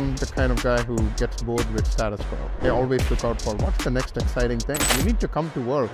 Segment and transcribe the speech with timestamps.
[0.00, 2.38] am the kind of guy who gets bored with status quo.
[2.60, 4.78] They always look out for what's the next exciting thing.
[4.98, 5.90] You need to come to work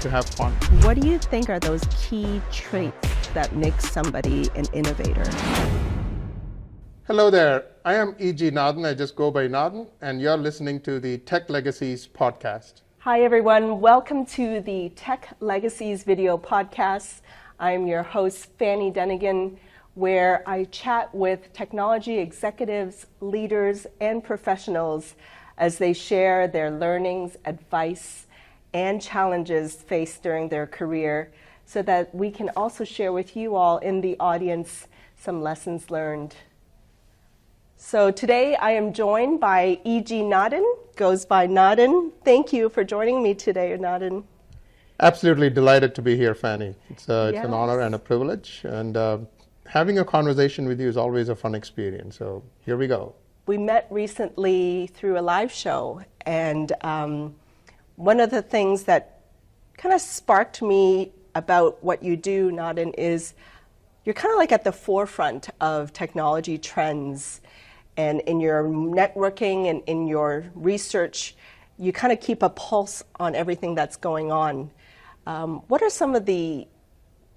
[0.00, 0.52] to have fun.
[0.84, 5.28] What do you think are those key traits that make somebody an innovator?
[7.06, 7.66] Hello there.
[7.84, 8.50] I am E.G.
[8.50, 8.86] Nadhan.
[8.86, 12.82] I just go by Nadhan, and you're listening to the Tech Legacies podcast.
[12.98, 13.80] Hi, everyone.
[13.80, 17.20] Welcome to the Tech Legacies video podcast.
[17.58, 19.58] I'm your host, Fanny Dunagan
[20.00, 25.14] where I chat with technology executives, leaders, and professionals
[25.58, 28.26] as they share their learnings, advice,
[28.72, 31.30] and challenges faced during their career
[31.66, 34.86] so that we can also share with you all in the audience
[35.18, 36.34] some lessons learned.
[37.76, 40.22] So today I am joined by E.G.
[40.22, 40.64] Nadhan,
[40.96, 42.10] goes by Nadhan.
[42.24, 44.24] Thank you for joining me today, Nadhan.
[44.98, 46.74] Absolutely delighted to be here, Fanny.
[46.88, 47.40] It's, uh, yes.
[47.40, 48.62] it's an honor and a privilege.
[48.64, 49.18] And uh,
[49.70, 52.16] having a conversation with you is always a fun experience.
[52.16, 53.14] So here we go.
[53.46, 57.36] We met recently through a live show, and um,
[57.94, 59.20] one of the things that
[59.76, 63.34] kind of sparked me about what you do, Nadhan, is
[64.04, 67.40] you're kind of like at the forefront of technology trends.
[67.96, 71.36] And in your networking and in your research,
[71.78, 74.70] you kind of keep a pulse on everything that's going on.
[75.26, 76.66] Um, what are some of the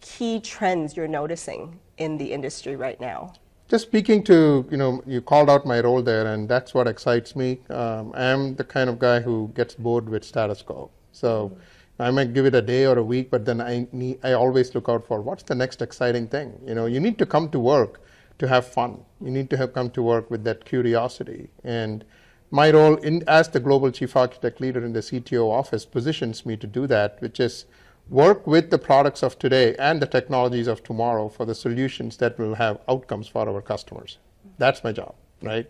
[0.01, 3.33] key trends you're noticing in the industry right now?
[3.69, 7.35] Just speaking to, you know, you called out my role there, and that's what excites
[7.35, 7.59] me.
[7.69, 10.91] Um, I'm the kind of guy who gets bored with status quo.
[11.11, 12.01] So mm-hmm.
[12.01, 14.75] I might give it a day or a week, but then I need, I always
[14.75, 16.53] look out for what's the next exciting thing.
[16.65, 18.01] You know, you need to come to work
[18.39, 18.99] to have fun.
[19.21, 21.49] You need to have come to work with that curiosity.
[21.63, 22.03] And
[22.51, 26.57] my role in, as the global chief architect leader in the CTO office positions me
[26.57, 27.65] to do that, which is
[28.09, 32.37] work with the products of today and the technologies of tomorrow for the solutions that
[32.37, 34.17] will have outcomes for our customers.
[34.57, 35.69] That's my job, right?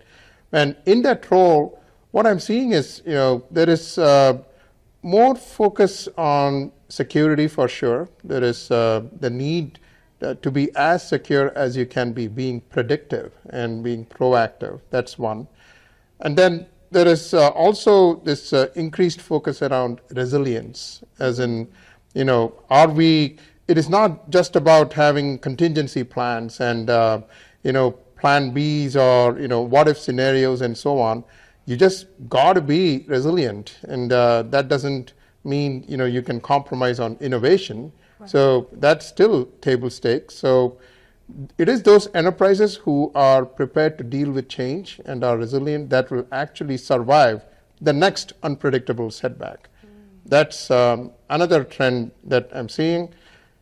[0.52, 4.40] And in that role, what I'm seeing is, you know, there is uh,
[5.02, 8.10] more focus on security for sure.
[8.24, 9.80] There is uh, the need
[10.22, 14.80] uh, to be as secure as you can be, being predictive and being proactive.
[14.90, 15.48] That's one.
[16.20, 21.68] And then there is uh, also this uh, increased focus around resilience, as in
[22.14, 23.38] you know, are we,
[23.68, 27.22] it is not just about having contingency plans and, uh,
[27.64, 31.24] you know, plan Bs or, you know, what if scenarios and so on.
[31.66, 33.80] You just got to be resilient.
[33.84, 35.14] And uh, that doesn't
[35.44, 37.92] mean, you know, you can compromise on innovation.
[38.20, 38.30] Right.
[38.30, 40.36] So that's still table stakes.
[40.36, 40.78] So
[41.58, 46.12] it is those enterprises who are prepared to deal with change and are resilient that
[46.12, 47.46] will actually survive
[47.82, 49.70] the next unpredictable setback.
[50.26, 53.14] That's um, another trend that I'm seeing.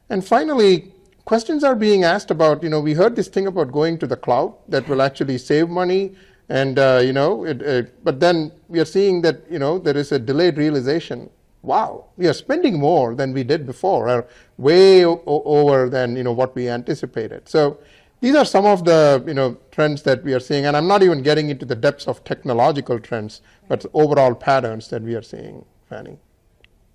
[0.10, 0.94] And finally,
[1.26, 4.18] questions are being asked about, you know, we heard this thing about going to the
[4.18, 6.16] cloud that will actually save money.
[6.50, 9.96] And, uh, you know, it, it, but then we are seeing that, you know, there
[9.96, 11.30] is a delayed realization.
[11.64, 16.34] Wow, we are spending more than we did before, or way over than, you know,
[16.34, 17.48] what we anticipated.
[17.48, 17.78] So
[18.20, 20.66] these are some of the, you know, trends that we are seeing.
[20.66, 25.04] And I'm not even getting into the depths of technological trends, but overall patterns that
[25.04, 26.18] we are seeing, Fanny.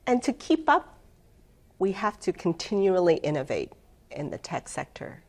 [0.06, 0.98] And to keep up,
[1.78, 3.72] we have to continually innovate
[4.10, 5.22] in the tech sector.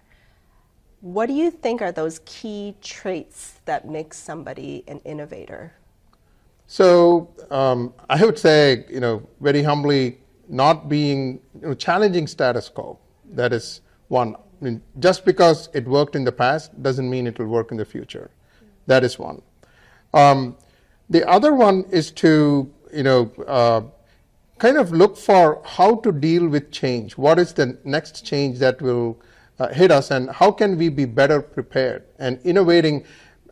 [1.01, 5.73] What do you think are those key traits that make somebody an innovator?
[6.67, 12.69] So um, I would say, you know, very humbly, not being you know, challenging status
[12.69, 12.99] quo.
[13.31, 14.35] That is one.
[14.35, 17.77] I mean, just because it worked in the past doesn't mean it will work in
[17.77, 18.31] the future.
[18.87, 19.41] That is one.
[20.13, 20.57] Um,
[21.09, 23.81] the other one is to, you know, uh,
[24.59, 27.17] kind of look for how to deal with change.
[27.17, 29.19] What is the next change that will
[29.59, 33.03] uh, hit us, and how can we be better prepared and innovating?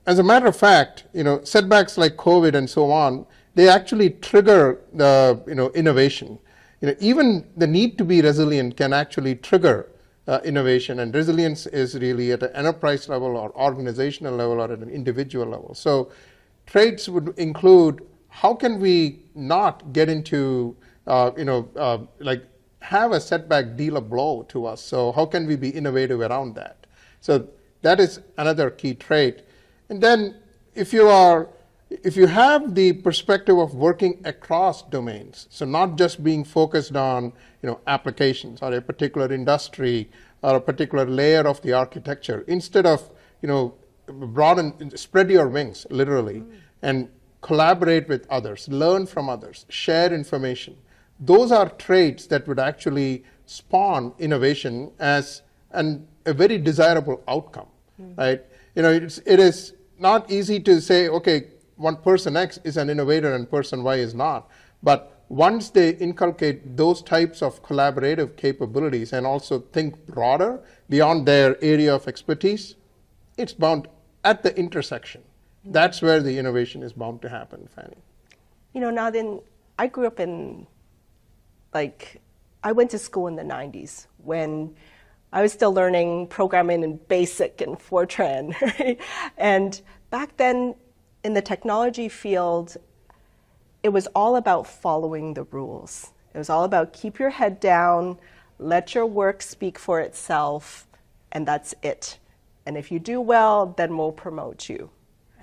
[0.06, 4.12] As a matter of fact, you know, setbacks like COVID and so on, they actually
[4.12, 6.38] trigger the you know innovation.
[6.82, 9.90] You know, even the need to be resilient can actually trigger
[10.28, 14.80] uh, innovation, and resilience is really at an enterprise level or organizational level or at
[14.80, 15.74] an individual level.
[15.74, 16.12] So,
[16.66, 20.76] traits would include how can we not get into
[21.08, 22.44] uh, you know, uh, like
[22.82, 24.82] have a setback deal a blow to us.
[24.82, 26.86] So how can we be innovative around that?
[27.22, 27.48] So
[27.82, 29.44] that is another key trait.
[29.90, 30.36] And then
[30.76, 31.50] if you are
[31.90, 37.32] if you have the perspective of working across domains, so not just being focused on
[37.62, 40.10] you know applications or a particular industry
[40.42, 43.10] or a particular layer of the architecture, instead of
[43.42, 43.74] you know
[44.08, 46.58] broaden spread your wings literally mm.
[46.82, 47.10] and
[47.42, 50.76] collaborate with others, learn from others, share information
[51.20, 55.42] those are traits that would actually spawn innovation as
[55.72, 57.68] an, a very desirable outcome,
[58.02, 58.20] mm-hmm.
[58.20, 58.42] right?
[58.76, 61.48] You know, it's, it is not easy to say, okay,
[61.78, 64.50] one person X is an innovator and person Y is not.
[64.84, 70.60] But once they inculcate those types of collaborative capabilities and also think broader
[70.90, 72.76] beyond their area of expertise,
[73.38, 73.88] it's bound
[74.24, 75.24] at the intersection.
[75.66, 77.98] That's where the innovation is bound to happen, Fanny.
[78.74, 79.42] You know, now then,
[79.80, 80.68] I grew up in,
[81.76, 82.22] like,
[82.64, 84.76] I went to school in the 90s when
[85.32, 88.56] I was still learning programming in BASIC and Fortran.
[88.80, 89.00] Right?
[89.38, 89.80] And
[90.10, 90.76] back then,
[91.24, 92.78] in the technology field,
[93.84, 96.12] it was all about following the rules.
[96.34, 98.18] It was all about keep your head down,
[98.58, 100.88] let your work speak for itself,
[101.32, 102.18] and that's it.
[102.66, 104.90] And if you do well, then we'll promote you,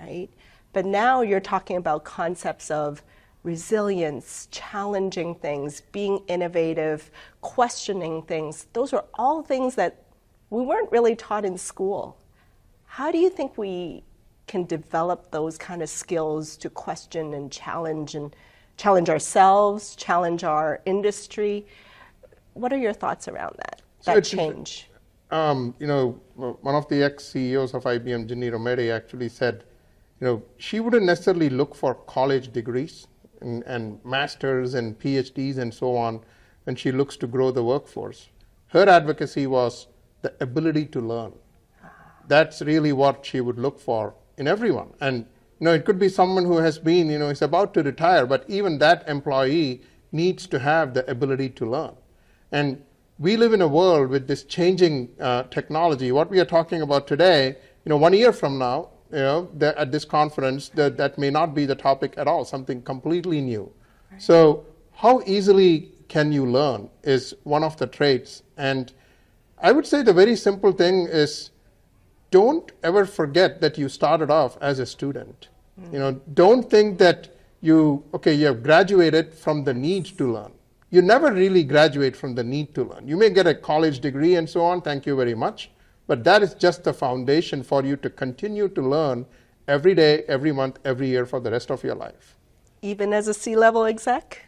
[0.01, 0.29] right?
[0.73, 3.03] But now you're talking about concepts of
[3.43, 7.11] resilience, challenging things, being innovative,
[7.41, 8.67] questioning things.
[8.73, 10.03] Those are all things that
[10.49, 12.17] we weren't really taught in school.
[12.85, 14.03] How do you think we
[14.47, 18.35] can develop those kind of skills to question and challenge and
[18.77, 21.65] challenge ourselves, challenge our industry?
[22.53, 24.89] What are your thoughts around that, so that change?
[25.31, 29.63] Um, you know, one of the ex CEOs of IBM, Ginni Rometty, actually said,
[30.21, 33.07] you know, she wouldn't necessarily look for college degrees
[33.43, 36.21] and, and masters and PhDs and so on
[36.63, 38.29] when she looks to grow the workforce.
[38.67, 39.87] Her advocacy was
[40.21, 41.33] the ability to learn.
[42.27, 44.93] That's really what she would look for in everyone.
[45.01, 45.25] And
[45.59, 48.25] you know, it could be someone who has been, you know, is about to retire,
[48.25, 49.81] but even that employee
[50.11, 51.95] needs to have the ability to learn.
[52.51, 52.81] And
[53.19, 56.11] we live in a world with this changing uh, technology.
[56.11, 57.55] What we are talking about today,
[57.85, 61.29] you know, one year from now, you know, the, at this conference, that, that may
[61.29, 63.71] not be the topic at all, something completely new.
[64.11, 64.21] Right.
[64.21, 68.43] So, how easily can you learn is one of the traits.
[68.55, 68.93] And
[69.57, 71.49] I would say the very simple thing is
[72.29, 75.49] don't ever forget that you started off as a student.
[75.79, 75.93] Mm.
[75.93, 80.51] You know, don't think that you, okay, you have graduated from the need to learn.
[80.91, 83.07] You never really graduate from the need to learn.
[83.07, 85.71] You may get a college degree and so on, thank you very much.
[86.07, 89.25] But that is just the foundation for you to continue to learn
[89.67, 92.35] every day, every month, every year for the rest of your life.
[92.81, 94.45] Even as a C level exec?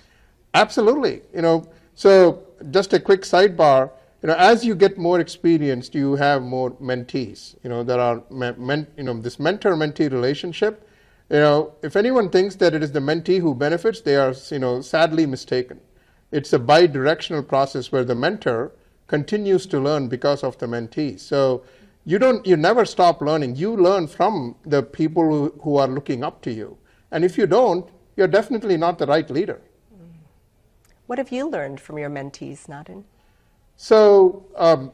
[0.53, 1.21] Absolutely.
[1.33, 3.91] You know, so just a quick sidebar.
[4.21, 7.55] You know, as you get more experienced, you have more mentees.
[7.63, 10.87] You know, there are men, you know this mentor-mentee relationship.
[11.29, 14.59] You know, if anyone thinks that it is the mentee who benefits, they are you
[14.59, 15.79] know sadly mistaken.
[16.31, 18.71] It's a bi-directional process where the mentor
[19.07, 21.19] continues to learn because of the mentee.
[21.19, 21.63] So
[22.05, 23.55] you don't you never stop learning.
[23.55, 26.77] You learn from the people who, who are looking up to you.
[27.11, 29.61] And if you don't, you're definitely not the right leader.
[31.07, 33.03] What have you learned from your mentees, Nadhan?
[33.77, 34.91] So um,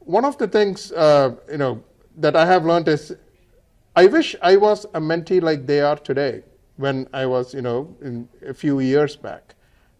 [0.00, 1.82] one of the things uh, you know
[2.16, 3.14] that I have learned is
[3.94, 6.42] I wish I was a mentee like they are today
[6.76, 9.54] when I was you know in a few years back.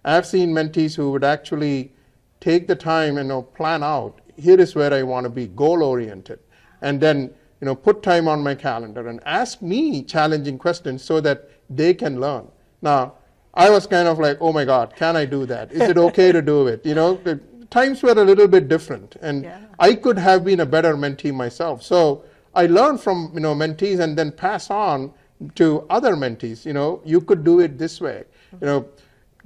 [0.05, 1.93] I have seen mentees who would actually
[2.41, 5.49] take the time and you know, plan out here is where I want to be,
[5.49, 6.39] goal oriented,
[6.81, 7.31] and then
[7.61, 11.93] you know put time on my calendar and ask me challenging questions so that they
[11.93, 12.49] can learn.
[12.81, 13.15] Now,
[13.55, 15.73] I was kind of like, oh my God, can I do that?
[15.73, 16.87] Is it okay to do it?
[16.87, 17.41] You know, the
[17.71, 19.61] times were a little bit different, and yeah.
[19.79, 21.83] I could have been a better mentee myself.
[21.83, 22.25] So
[22.55, 25.13] I learned from you know mentees and then pass on
[25.57, 26.65] to other mentees.
[26.65, 28.25] You know, you could do it this way.
[28.53, 28.89] You know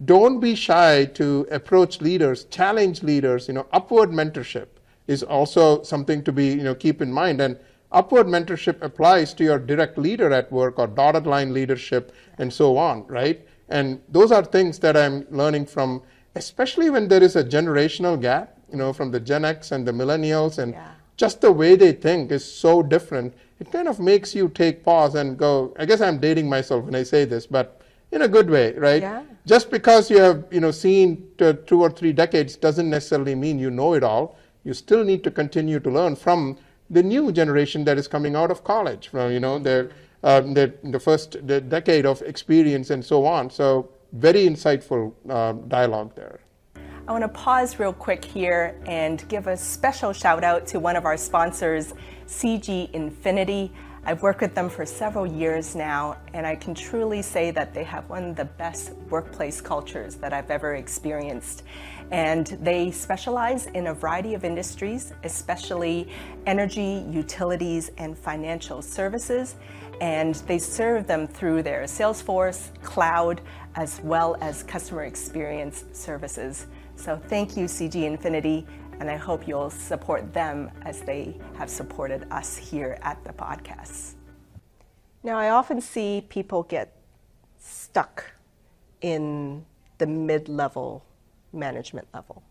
[0.04, 3.48] don't be shy to approach leaders, challenge leaders.
[3.48, 4.66] You know, upward mentorship
[5.06, 7.40] is also something to be, you know, keep in mind.
[7.40, 7.58] And
[7.90, 12.76] upward mentorship applies to your direct leader at work or dotted line leadership and so
[12.76, 13.46] on, right?
[13.68, 16.02] And those are things that I'm learning from,
[16.34, 19.92] especially when there is a generational gap, you know, from the Gen X and the
[19.92, 20.92] millennials and yeah.
[21.16, 23.34] just the way they think is so different.
[23.60, 26.94] It kind of makes you take pause and go, I guess I'm dating myself when
[26.94, 27.81] I say this, but
[28.12, 29.02] in a good way, right?
[29.02, 29.22] Yeah.
[29.46, 33.70] Just because you have you know seen two or three decades doesn't necessarily mean you
[33.70, 34.36] know it all.
[34.64, 36.58] You still need to continue to learn from
[36.90, 39.90] the new generation that is coming out of college, from you know their
[40.22, 43.50] uh, the, the first the decade of experience and so on.
[43.50, 46.40] So very insightful uh, dialogue there.
[47.08, 50.94] I want to pause real quick here and give a special shout out to one
[50.94, 51.94] of our sponsors,
[52.26, 53.72] CG Infinity.
[54.04, 57.84] I've worked with them for several years now, and I can truly say that they
[57.84, 61.62] have one of the best workplace cultures that I've ever experienced.
[62.10, 66.08] And they specialize in a variety of industries, especially
[66.46, 69.54] energy, utilities, and financial services.
[70.00, 73.40] And they serve them through their Salesforce, cloud,
[73.76, 76.66] as well as customer experience services.
[76.96, 78.66] So thank you, CG Infinity
[79.02, 84.14] and I hope you'll support them as they have supported us here at the podcast.
[85.24, 86.94] Now, I often see people get
[87.58, 88.24] stuck
[89.00, 89.66] in
[89.98, 91.04] the mid level
[91.52, 92.44] management level,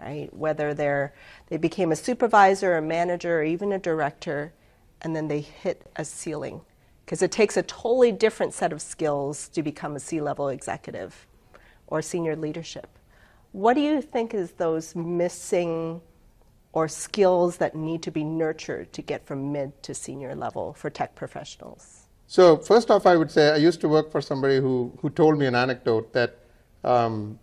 [0.00, 0.34] right?
[0.34, 1.12] Whether they're,
[1.48, 4.54] they became a supervisor, a manager, or even a director,
[5.02, 6.62] and then they hit a ceiling.
[7.04, 11.26] Because it takes a totally different set of skills to become a C level executive
[11.86, 12.98] or senior leadership.
[13.52, 16.00] What do you think is those missing
[16.72, 20.90] or skills that need to be nurtured to get from mid to senior level for
[20.90, 22.08] tech professionals?
[22.26, 25.38] So first off, I would say I used to work for somebody who, who told
[25.38, 26.38] me an anecdote that
[26.84, 27.38] um,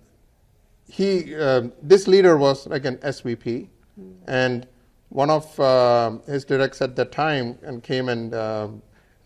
[0.88, 3.68] he uh, this leader was like an SVP,
[4.00, 4.16] mm.
[4.28, 4.68] and
[5.10, 8.68] one of uh, his directs at that time and came and uh,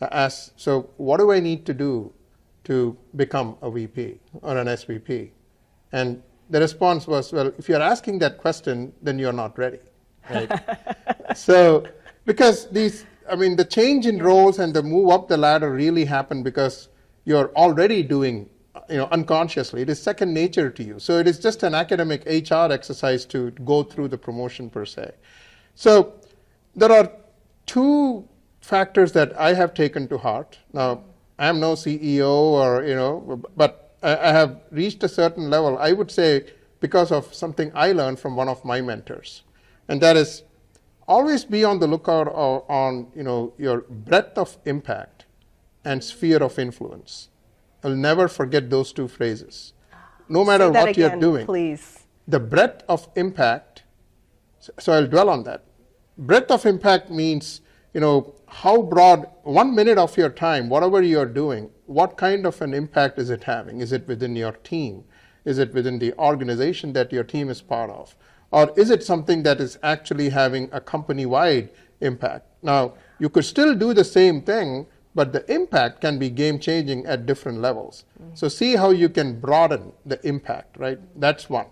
[0.01, 2.13] asked, "So what do I need to do
[2.63, 5.31] to become a VP or an SVP?"
[5.91, 9.79] And the response was, "Well, if you're asking that question, then you're not ready."
[10.29, 10.51] Right?
[11.35, 11.85] so
[12.25, 16.05] because these, I mean, the change in roles and the move up the ladder really
[16.05, 16.89] happen because
[17.25, 18.49] you're already doing
[18.89, 19.81] you know, unconsciously.
[19.81, 20.99] It is second nature to you.
[20.99, 25.11] So it is just an academic HR exercise to go through the promotion per se.
[25.75, 26.13] So
[26.75, 27.11] there are
[27.65, 28.27] two
[28.61, 30.57] factors that I have taken to heart.
[30.73, 31.03] Now,
[31.37, 35.91] I am no CEO or, you know, but I have reached a certain level, I
[35.91, 36.45] would say,
[36.79, 39.43] because of something I learned from one of my mentors.
[39.87, 40.43] And that is
[41.07, 45.25] always be on the lookout on, you know, your breadth of impact
[45.83, 47.29] and sphere of influence.
[47.83, 49.73] I'll never forget those two phrases.
[50.29, 52.05] No matter what again, you're doing, please.
[52.27, 53.83] the breadth of impact.
[54.77, 55.63] So I'll dwell on that.
[56.17, 57.61] Breadth of impact means,
[57.93, 62.61] you know, how broad, one minute of your time, whatever you're doing, what kind of
[62.61, 63.81] an impact is it having?
[63.81, 65.03] Is it within your team?
[65.45, 68.15] Is it within the organization that your team is part of?
[68.51, 71.69] Or is it something that is actually having a company wide
[72.01, 72.45] impact?
[72.61, 77.05] Now, you could still do the same thing, but the impact can be game changing
[77.05, 78.05] at different levels.
[78.21, 78.35] Mm-hmm.
[78.35, 80.99] So see how you can broaden the impact, right?
[81.19, 81.67] That's one.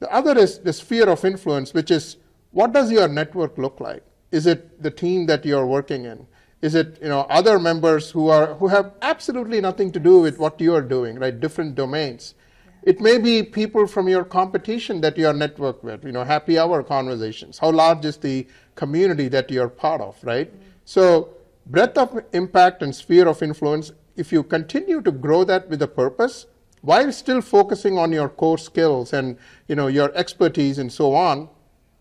[0.00, 2.16] The other is the sphere of influence, which is
[2.52, 4.04] what does your network look like?
[4.34, 6.26] Is it the team that you're working in?
[6.60, 10.38] Is it you know other members who are who have absolutely nothing to do with
[10.38, 11.38] what you are doing, right?
[11.38, 12.34] Different domains.
[12.82, 16.58] It may be people from your competition that you are networked with, you know, happy
[16.58, 17.58] hour conversations.
[17.58, 20.48] How large is the community that you're part of, right?
[20.48, 20.68] Mm-hmm.
[20.84, 21.30] So
[21.66, 25.88] breadth of impact and sphere of influence, if you continue to grow that with a
[25.88, 26.46] purpose,
[26.82, 29.38] while still focusing on your core skills and
[29.68, 31.48] you know your expertise and so on,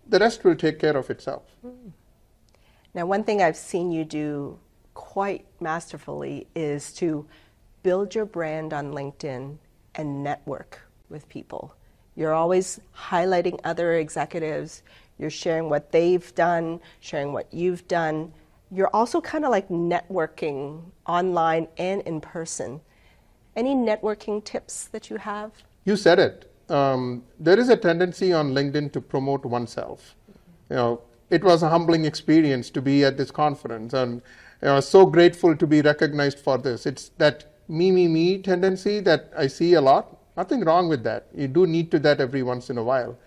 [0.08, 1.44] the rest will take care of itself.
[2.94, 4.60] Now, one thing I've seen you do
[4.94, 7.26] quite masterfully is to
[7.82, 9.58] build your brand on LinkedIn
[9.96, 11.76] and network with people.
[12.16, 14.84] You're always highlighting other executives,
[15.18, 18.32] you're sharing what they've done, sharing what you've done,
[18.74, 22.82] you're also kind of like networking online and in person.
[23.56, 25.52] Any networking tips that you have?
[25.86, 26.52] You said it.
[26.70, 30.16] Um, there is a tendency on LinkedIn to promote oneself.
[30.70, 31.02] You know,
[31.34, 34.22] it was a humbling experience to be at this conference, and
[34.62, 36.86] I was so grateful to be recognized for this.
[36.86, 40.16] It's that me, me, me tendency that I see a lot.
[40.38, 41.28] Nothing wrong with that.
[41.36, 43.18] You do need to that every once in a while.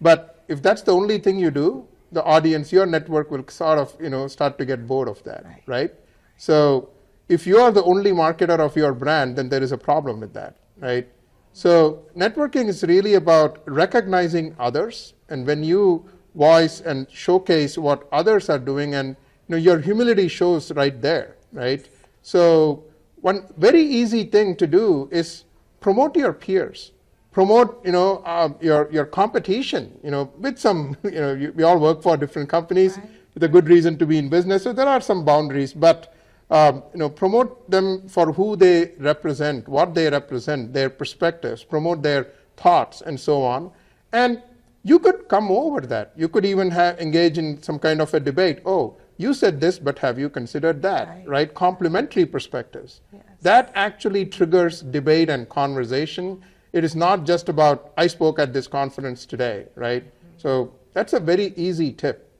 [0.00, 3.94] But if that's the only thing you do, the audience, your network will sort of,
[4.00, 5.62] you know, start to get bored of that, right?
[5.66, 5.94] right?
[6.36, 6.90] So
[7.28, 10.32] if you are the only marketer of your brand, then there is a problem with
[10.34, 11.08] that, right?
[11.52, 18.48] So networking is really about recognizing others, and when you voice and showcase what others
[18.48, 19.16] are doing, and
[19.48, 21.88] you know, your humility shows right there, right?
[22.22, 22.84] So
[23.20, 25.44] one very easy thing to do is
[25.80, 26.92] promote your peers
[27.38, 31.62] promote you know uh, your your competition you know with some you know you, we
[31.62, 33.08] all work for different companies right.
[33.34, 36.14] with a good reason to be in business so there are some boundaries but
[36.50, 42.02] um, you know promote them for who they represent what they represent their perspectives promote
[42.02, 42.26] their
[42.56, 43.70] thoughts and so on
[44.12, 44.42] and
[44.84, 48.20] you could come over that you could even have, engage in some kind of a
[48.20, 51.54] debate oh you said this but have you considered that right, right?
[51.54, 53.22] complementary perspectives yes.
[53.42, 56.40] that actually triggers debate and conversation
[56.72, 60.04] it is not just about, I spoke at this conference today, right?
[60.04, 60.38] Mm-hmm.
[60.38, 62.30] So that's a very easy tip.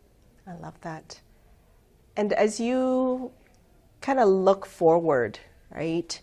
[0.46, 1.20] I love that.
[2.16, 3.30] And as you
[4.00, 5.38] kind of look forward,
[5.70, 6.20] right,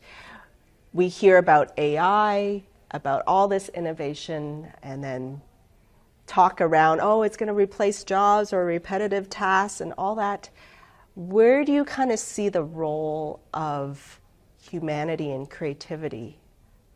[0.94, 5.42] we hear about AI, about all this innovation, and then
[6.28, 10.50] talk around, oh, it's going to replace jobs or repetitive tasks and all that.
[11.16, 14.20] Where do you kind of see the role of
[14.62, 16.40] humanity and creativity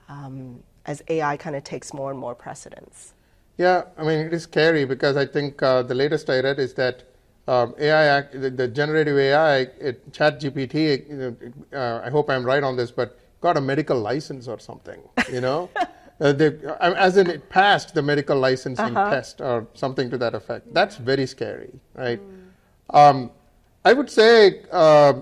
[0.07, 3.13] um, as AI kind of takes more and more precedence?
[3.57, 6.73] Yeah, I mean, it is scary because I think uh, the latest I read is
[6.75, 7.03] that
[7.47, 11.35] um, AI, the, the, generative AI, it, ChatGPT, know,
[11.73, 15.41] uh, I hope I'm right on this, but got a medical license or something, you
[15.41, 15.69] know?
[16.19, 19.09] uh, they, as in it passed the medical licensing uh-huh.
[19.09, 20.73] test or something to that effect.
[20.73, 22.19] That's very scary, right?
[22.19, 22.95] Mm.
[22.95, 23.31] Um,
[23.85, 25.13] I would say uh,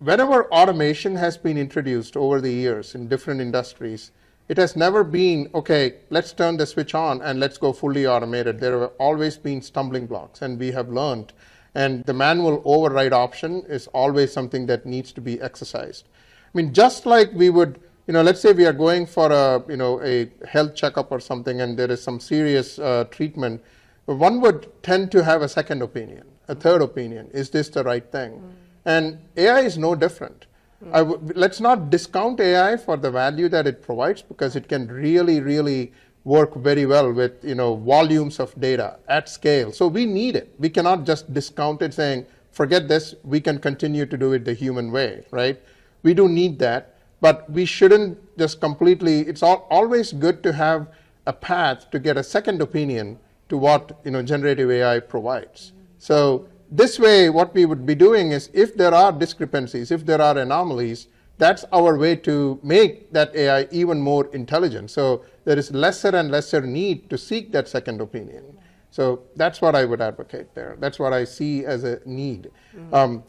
[0.00, 4.10] whenever automation has been introduced over the years in different industries,
[4.48, 8.58] it has never been, okay, let's turn the switch on and let's go fully automated.
[8.58, 11.32] There have always been stumbling blocks, and we have learned.
[11.76, 16.08] And the manual override option is always something that needs to be exercised.
[16.52, 19.62] I mean, just like we would, you know, let's say we are going for a,
[19.68, 23.62] you know, a health checkup or something, and there is some serious uh, treatment,
[24.06, 27.30] one would tend to have a second opinion, a third opinion.
[27.32, 28.32] Is this the right thing?
[28.32, 28.52] Mm.
[28.84, 30.46] And AI is no different
[30.82, 35.92] let's not discount AI for the value that it provides because it can really, really
[36.24, 39.72] work very well with you know volumes of data at scale.
[39.72, 40.54] So we need it.
[40.58, 44.54] We cannot just discount it saying, forget this, we can continue to do it the
[44.54, 45.60] human way, right?
[46.02, 46.89] We do need that,
[47.20, 50.88] but we shouldn't just completely, it's all, always good to have
[51.26, 55.72] a path to get a second opinion to what you know generative AI provides.
[55.98, 60.20] So this way, what we would be doing is if there are discrepancies, if there
[60.20, 64.90] are anomalies, that's our way to make that AI even more intelligent.
[64.90, 68.44] So there is lesser and lesser need to seek that second opinion.
[68.90, 70.76] So that's what I would advocate there.
[70.78, 72.50] That's what I see as a need.
[72.76, 72.94] Mm-hmm.
[72.94, 73.24] Um,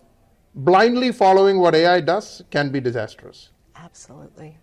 [0.56, 3.50] blindly following what AI does can be disastrous.
[3.84, 4.58] Absolutely.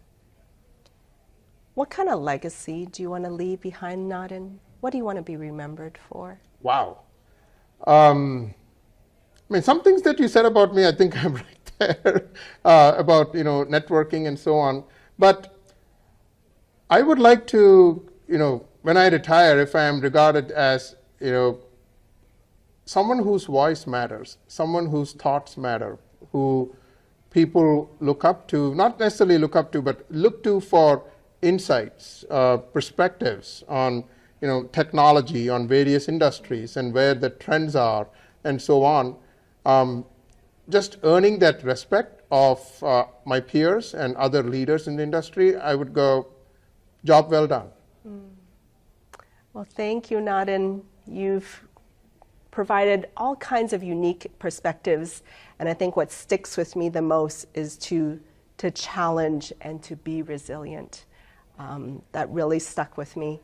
[1.75, 4.59] What kind of legacy do you want to leave behind, Nadhan?
[4.81, 6.41] What do you want to be remembered for?
[6.63, 6.99] Wow.
[7.87, 8.55] Um,
[9.49, 12.29] I mean, some things that you said about me, I think I'm right there
[12.65, 14.85] uh, about you know networking and so on.
[15.19, 15.57] But
[16.91, 21.33] I would like to, you know, when I retire, if I am regarded as you
[21.33, 21.59] know
[22.85, 25.99] someone whose voice matters, someone whose thoughts matter,
[26.33, 26.75] who
[27.31, 31.05] people look up to, not necessarily look up to, but look to for
[31.43, 34.05] insights, uh, perspectives on
[34.41, 38.09] you know technology, on various industries, and where the trends are,
[38.45, 39.17] and so on
[39.69, 40.05] um,
[40.69, 45.75] just earning that respect of uh, my peers and other leaders in the industry, I
[45.75, 46.27] would go,
[47.05, 47.69] job well done.
[48.07, 48.29] Mm.
[49.53, 50.83] Well, thank you, Nadhan.
[51.07, 51.65] You've
[52.51, 55.23] provided all kinds of unique perspectives,
[55.59, 58.21] and I think what sticks with me the most is to,
[58.59, 61.05] to challenge and to be resilient.
[61.59, 63.41] Um, that really stuck with me.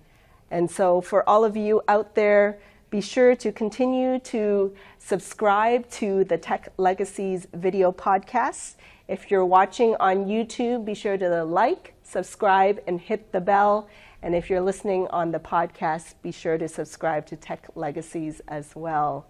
[0.51, 6.23] And so, for all of you out there, be sure to continue to subscribe to
[6.23, 8.77] the Tech Legacies video podcast.
[9.09, 13.89] If you're watching on YouTube, be sure to like, subscribe, and hit the bell.
[14.23, 18.77] And if you're listening on the podcast, be sure to subscribe to Tech Legacies as
[18.77, 19.27] well.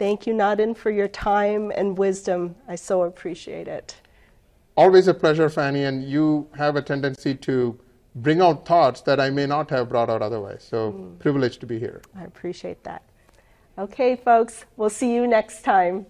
[0.00, 2.54] Thank you, Nadhan, for your time and wisdom.
[2.66, 3.96] I so appreciate it.
[4.74, 7.78] Always a pleasure, Fanny, and you have a tendency to
[8.14, 10.66] bring out thoughts that I may not have brought out otherwise.
[10.66, 11.18] So, mm.
[11.18, 12.00] privileged to be here.
[12.16, 13.02] I appreciate that.
[13.76, 16.06] Okay, folks, we'll see you next time.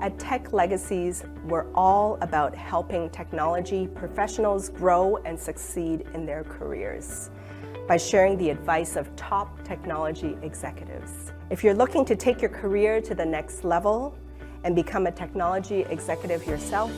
[0.00, 7.30] At Tech Legacies, we're all about helping technology professionals grow and succeed in their careers
[7.88, 11.32] by sharing the advice of top technology executives.
[11.50, 14.16] If you're looking to take your career to the next level,
[14.64, 16.92] and become a technology executive yourself,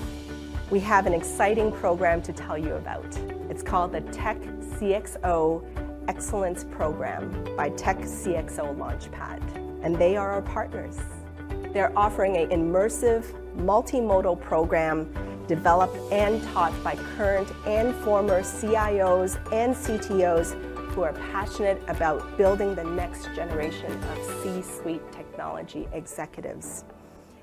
[0.70, 3.16] we have an exciting program to tell you about.
[3.48, 10.42] It's called the Tech CXO Excellence Program by Tech CXO Launchpad, and they are our
[10.42, 10.98] partners.
[11.72, 13.24] They're offering an immersive,
[13.56, 15.12] multimodal program
[15.46, 22.74] developed and taught by current and former CIOs and CTOs who are passionate about building
[22.74, 26.84] the next generation of C suite technology executives